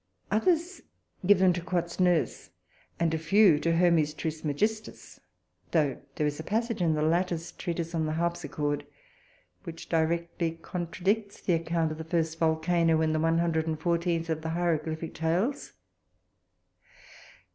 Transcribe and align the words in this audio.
Others 0.31 0.81
give 1.27 1.37
them 1.37 1.53
to 1.53 1.61
Quat's 1.61 1.99
nurse, 1.99 2.49
and 2.99 3.13
a 3.13 3.19
few 3.19 3.59
to 3.59 3.73
Hermes 3.75 4.15
Trismegistus, 4.15 5.19
though 5.69 6.01
there 6.15 6.25
is 6.25 6.39
a 6.39 6.43
passage 6.43 6.81
in 6.81 6.95
the 6.95 7.03
latter's 7.03 7.51
treatise 7.51 7.93
on 7.93 8.07
the 8.07 8.13
harpsichord 8.13 8.83
which 9.63 9.89
directly 9.89 10.57
contradicts 10.63 11.39
the 11.39 11.53
account 11.53 11.91
of 11.91 11.99
the 11.99 12.03
first 12.03 12.39
volcano 12.39 12.99
in 13.03 13.13
the 13.13 13.19
114th. 13.19 14.29
of 14.29 14.41
the 14.41 14.49
Hieroglyphic 14.49 15.13
Tales. 15.13 15.73